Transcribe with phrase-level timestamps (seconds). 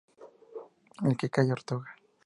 [1.03, 1.93] El que calla, otorga